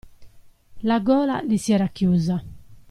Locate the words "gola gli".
0.99-1.57